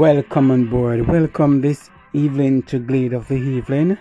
Welcome 0.00 0.50
on 0.50 0.70
board. 0.70 1.06
Welcome 1.06 1.60
this 1.60 1.90
evening 2.14 2.62
to 2.62 2.78
Glade 2.78 3.12
of 3.12 3.28
the 3.28 3.34
Evening. 3.34 3.98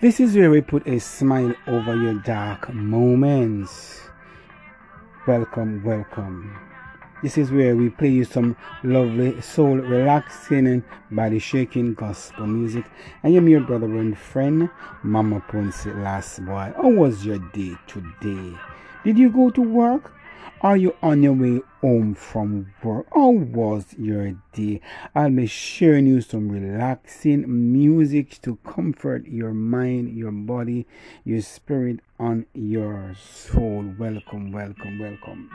This 0.00 0.18
is 0.18 0.34
where 0.34 0.50
we 0.50 0.62
put 0.62 0.88
a 0.88 0.98
smile 0.98 1.54
over 1.66 1.94
your 1.94 2.14
dark 2.14 2.72
moments. 2.72 4.00
Welcome, 5.26 5.84
welcome. 5.84 6.58
This 7.22 7.36
is 7.36 7.52
where 7.52 7.76
we 7.76 7.90
play 7.90 8.08
you 8.08 8.24
some 8.24 8.56
lovely, 8.84 9.38
soul 9.42 9.76
relaxing 9.76 10.66
and 10.66 10.82
body 11.10 11.40
shaking 11.40 11.92
gospel 11.92 12.46
music. 12.46 12.86
I 13.22 13.28
am 13.28 13.46
your 13.46 13.60
brother 13.60 13.98
and 13.98 14.16
friend, 14.16 14.70
Mama 15.02 15.44
Ponce 15.46 15.84
Last 15.84 16.42
Boy. 16.46 16.72
How 16.74 16.88
was 16.88 17.26
your 17.26 17.38
day 17.52 17.74
today? 17.86 18.58
Did 19.04 19.18
you 19.18 19.28
go 19.28 19.50
to 19.50 19.60
work? 19.60 20.10
Are 20.60 20.76
you 20.76 20.96
on 21.02 21.22
your 21.22 21.34
way 21.34 21.60
home 21.82 22.14
from 22.14 22.72
work? 22.82 23.06
How 23.14 23.28
was 23.28 23.94
your 23.98 24.32
day? 24.52 24.80
I'll 25.14 25.30
be 25.30 25.46
sharing 25.46 26.06
you 26.06 26.22
some 26.22 26.48
relaxing 26.48 27.44
music 27.72 28.40
to 28.42 28.56
comfort 28.64 29.26
your 29.26 29.52
mind, 29.52 30.16
your 30.16 30.32
body, 30.32 30.86
your 31.24 31.42
spirit, 31.42 32.00
and 32.18 32.46
your 32.54 33.14
soul. 33.20 33.94
Welcome, 33.98 34.52
welcome, 34.52 34.98
welcome. 34.98 35.50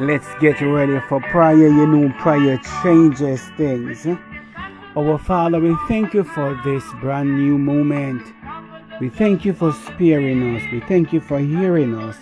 Let's 0.00 0.28
get 0.38 0.60
ready 0.60 1.00
for 1.08 1.20
prayer. 1.20 1.56
You 1.56 1.84
know, 1.84 2.14
prayer 2.20 2.56
changes 2.84 3.42
things. 3.56 4.06
Our 4.96 5.18
Father, 5.18 5.58
we 5.58 5.76
thank 5.88 6.14
you 6.14 6.22
for 6.22 6.56
this 6.64 6.84
brand 7.00 7.36
new 7.36 7.58
moment. 7.58 8.22
We 9.00 9.08
thank 9.08 9.44
you 9.44 9.52
for 9.52 9.72
sparing 9.72 10.54
us. 10.54 10.62
We 10.70 10.78
thank 10.82 11.12
you 11.12 11.20
for 11.20 11.40
hearing 11.40 11.96
us. 11.96 12.16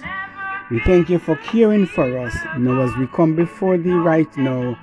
We 0.71 0.81
thank 0.81 1.11
you 1.11 1.19
for 1.19 1.37
caring 1.37 1.85
for 1.85 2.19
us. 2.19 2.35
Now, 2.57 2.81
as 2.81 2.97
we 2.97 3.09
come 3.09 3.37
before 3.37 3.77
thee 3.77 3.93
right 3.93 4.35
now, 4.39 4.79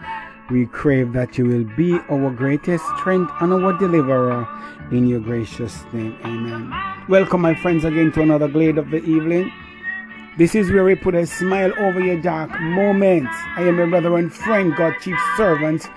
we 0.51 0.67
crave 0.67 1.13
that 1.13 1.35
you 1.35 1.45
will 1.47 1.63
be 1.75 1.97
our 2.11 2.29
greatest 2.29 2.85
strength 2.99 3.31
and 3.41 3.53
our 3.53 3.73
deliverer 3.79 4.47
in 4.91 5.07
your 5.07 5.19
gracious 5.19 5.83
name. 5.93 6.15
Amen. 6.23 6.71
Welcome, 7.09 7.41
my 7.41 7.55
friends, 7.55 7.85
again 7.85 8.11
to 8.11 8.21
another 8.21 8.47
Glade 8.47 8.77
of 8.77 8.91
the 8.91 9.03
Evening. 9.03 9.51
This 10.35 10.55
is 10.55 10.71
where 10.71 10.83
we 10.83 10.95
put 10.95 11.13
a 11.13 11.27
smile 11.27 11.71
over 11.77 11.99
your 11.99 12.19
dark 12.19 12.59
moments. 12.59 13.31
I 13.55 13.61
am 13.67 13.77
your 13.77 13.85
brother 13.85 14.17
and 14.17 14.33
friend, 14.33 14.75
God 14.75 14.95
chief 14.99 15.16
servant, 15.38 15.88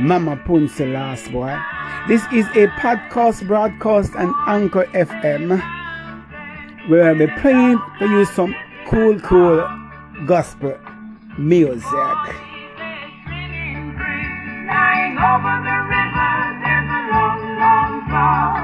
Mama 0.00 0.40
Punce 0.46 0.80
Last 0.80 1.30
Boy. 1.30 1.54
This 2.08 2.22
is 2.32 2.46
a 2.56 2.68
podcast 2.80 3.46
broadcast 3.46 4.12
and 4.16 4.34
Anchor 4.46 4.84
FM 4.94 5.60
where 6.88 7.10
I'll 7.10 7.18
be 7.18 7.26
playing 7.42 7.78
for 7.98 8.06
you 8.06 8.24
some 8.24 8.54
cool, 8.86 9.20
cool 9.20 9.68
gospel 10.24 10.78
music. 11.36 11.84
Over 15.14 15.56
the 15.60 15.76
river, 15.92 16.32
there's 16.62 16.88
a 16.88 17.00
long, 17.12 17.40
long 17.60 17.92
fall. 18.08 18.63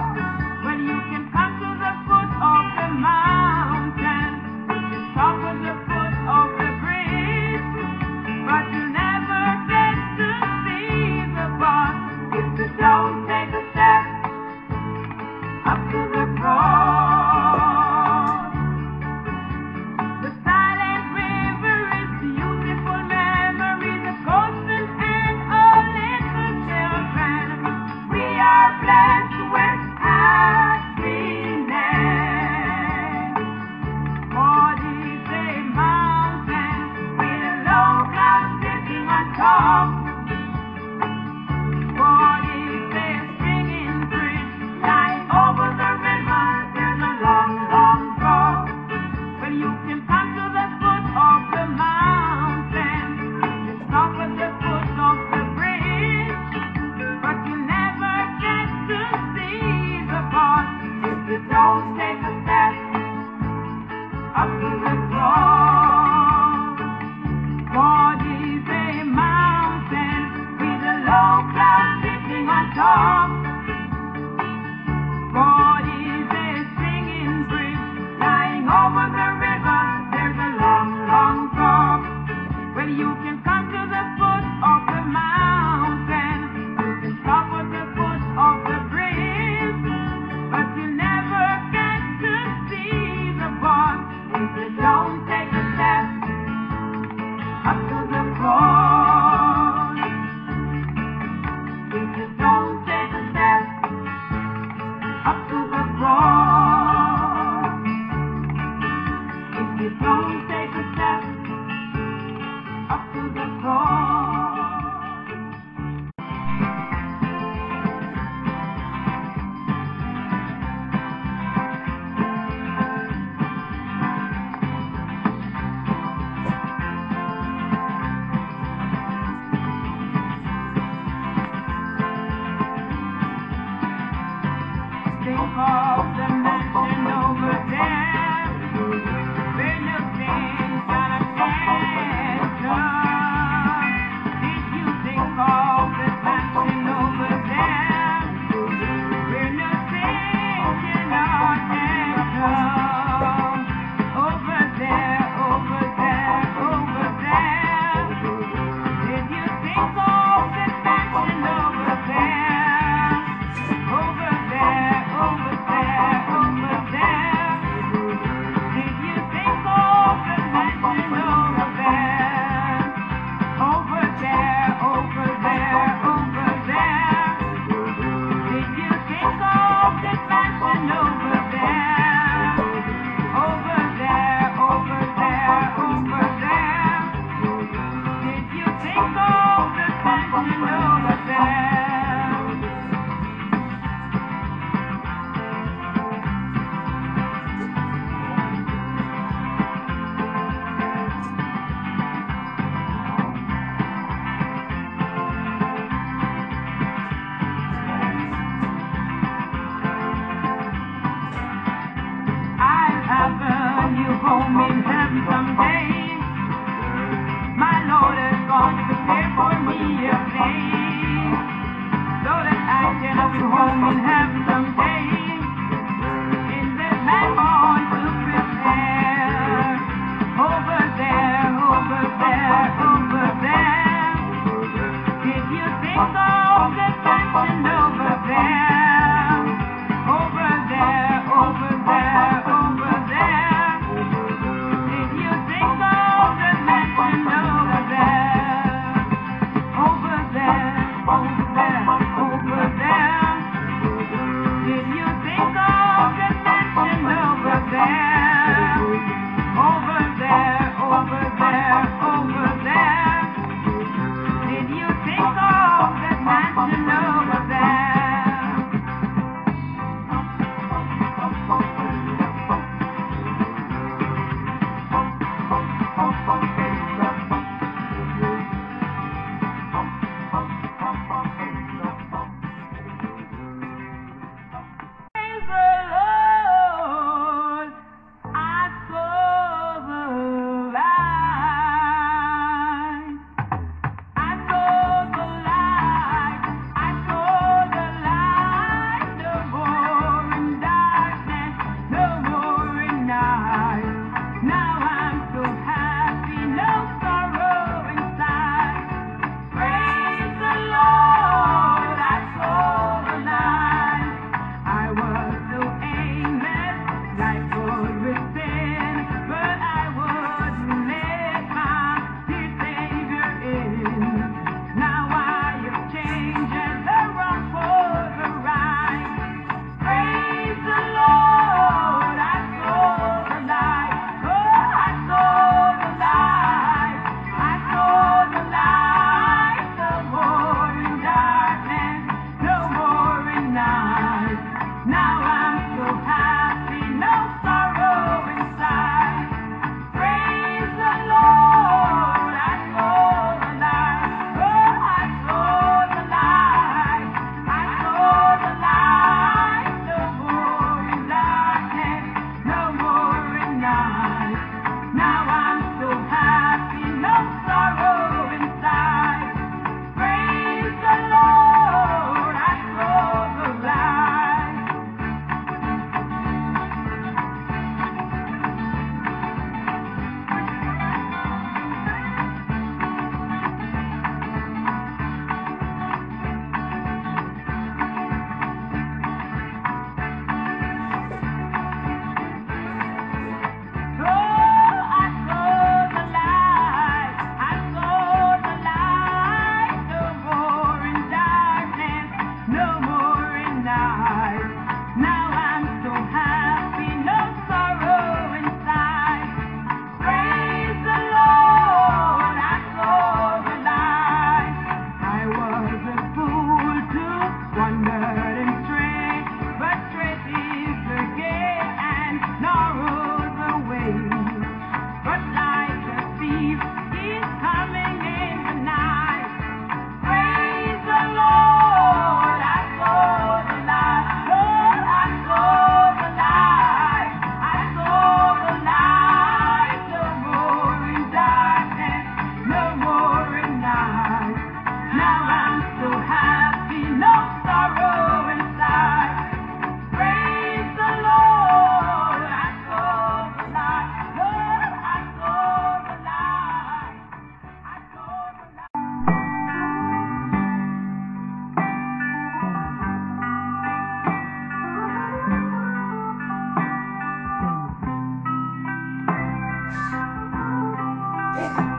No 471.32 471.69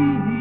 see 0.00 0.39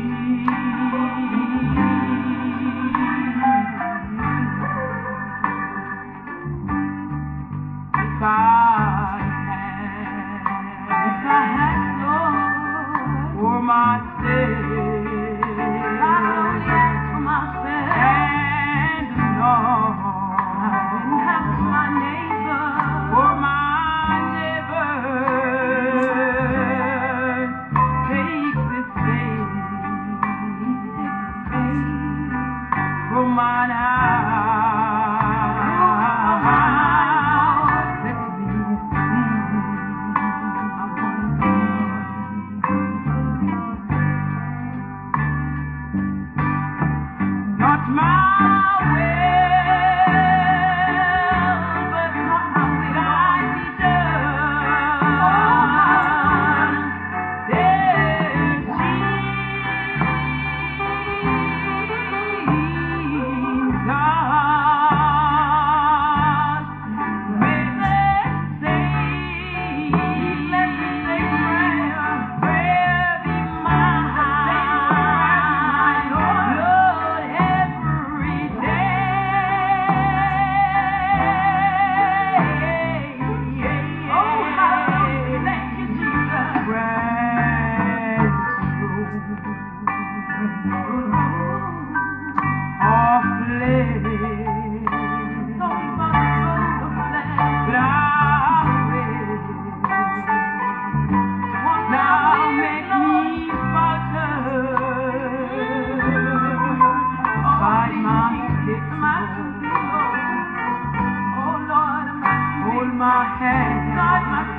my 113.00 113.24
hand. 113.40 113.96
My 113.96 114.59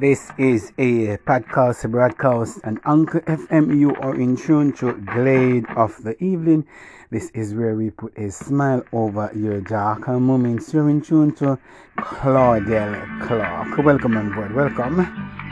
This 0.00 0.32
is 0.38 0.72
a 0.78 1.18
podcast 1.18 1.90
broadcast 1.90 2.60
and 2.64 2.80
Anchor 2.86 3.20
FM. 3.20 3.78
You 3.78 3.94
are 3.96 4.14
in 4.18 4.34
tune 4.34 4.72
to 4.78 4.94
Glade 4.94 5.66
of 5.76 6.02
the 6.02 6.16
Evening. 6.24 6.66
This 7.10 7.28
is 7.34 7.52
where 7.52 7.74
we 7.74 7.90
put 7.90 8.16
a 8.16 8.30
smile 8.30 8.82
over 8.94 9.30
your 9.36 9.60
darker 9.60 10.18
moments. 10.18 10.72
You're 10.72 10.88
in 10.88 11.02
tune 11.02 11.34
to 11.34 11.58
Claudel 11.98 13.26
Clark. 13.26 13.76
Welcome 13.84 14.16
on 14.16 14.32
board. 14.32 14.54
Welcome. 14.54 15.49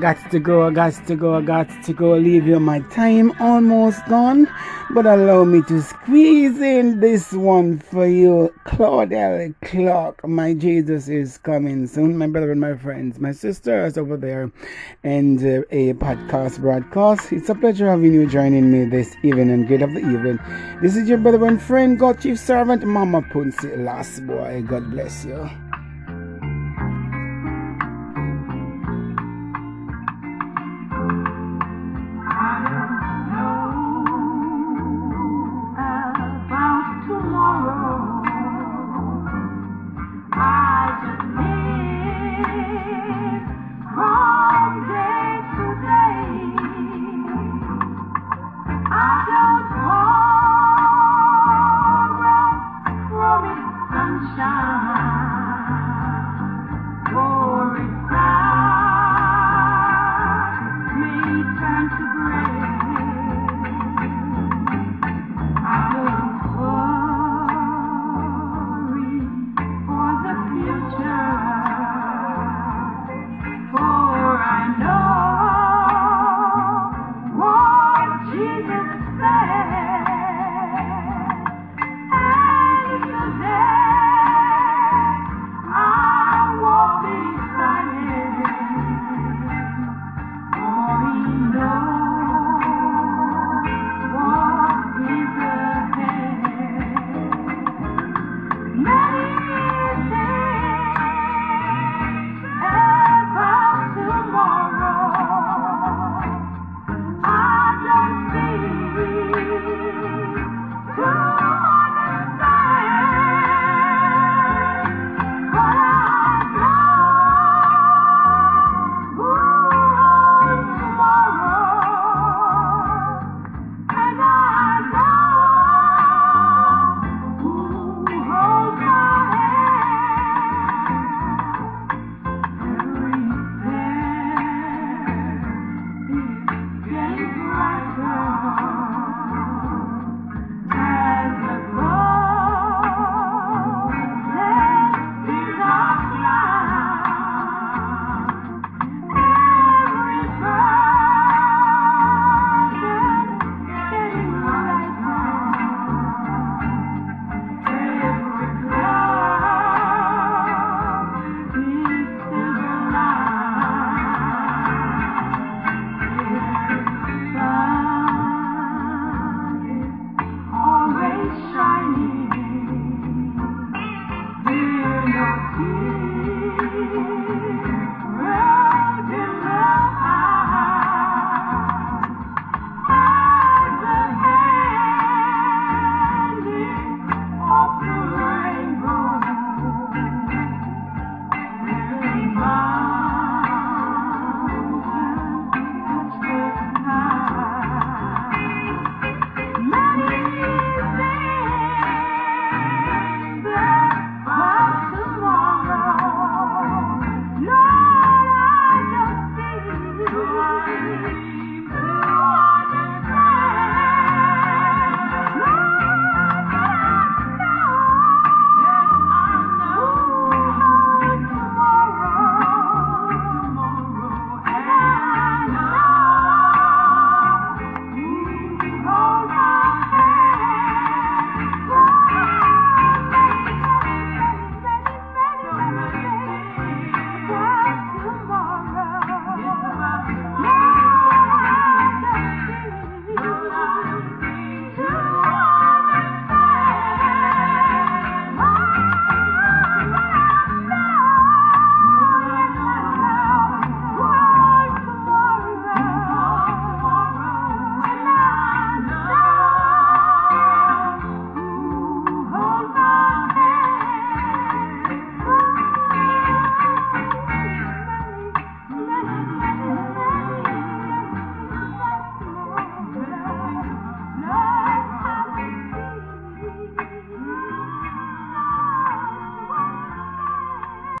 Got 0.00 0.30
to 0.30 0.40
go, 0.40 0.66
I 0.66 0.70
got 0.70 0.94
to 1.06 1.14
go, 1.14 1.36
I 1.36 1.42
got 1.42 1.68
to 1.84 1.92
go. 1.92 2.16
Leave 2.16 2.46
you 2.46 2.58
my 2.58 2.80
time 2.90 3.32
almost 3.38 4.04
gone. 4.08 4.48
But 4.92 5.06
allow 5.06 5.44
me 5.44 5.62
to 5.68 5.82
squeeze 5.82 6.58
in 6.60 7.00
this 7.00 7.32
one 7.32 7.78
for 7.78 8.06
you. 8.06 8.52
Claudel 8.64 9.54
Clark, 9.62 10.26
my 10.26 10.54
Jesus 10.54 11.08
is 11.08 11.38
coming 11.38 11.86
soon. 11.86 12.16
My 12.16 12.26
brother 12.26 12.50
and 12.50 12.60
my 12.60 12.76
friends, 12.76 13.20
my 13.20 13.32
sisters 13.32 13.98
over 13.98 14.16
there, 14.16 14.50
and 15.04 15.38
uh, 15.40 15.62
a 15.70 15.92
podcast 15.94 16.60
broadcast. 16.60 17.32
It's 17.32 17.50
a 17.50 17.54
pleasure 17.54 17.88
having 17.88 18.14
you 18.14 18.26
joining 18.26 18.72
me 18.72 18.86
this 18.86 19.14
evening 19.22 19.50
and 19.50 19.68
good 19.68 19.82
of 19.82 19.92
the 19.92 20.00
evening. 20.00 20.40
This 20.82 20.96
is 20.96 21.08
your 21.08 21.18
brother 21.18 21.46
and 21.46 21.62
friend, 21.62 21.98
God 21.98 22.20
Chief 22.20 22.38
Servant, 22.38 22.82
Mama 22.84 23.22
Punsi, 23.22 23.84
last 23.84 24.26
boy. 24.26 24.64
God 24.66 24.90
bless 24.90 25.24
you. 25.24 25.69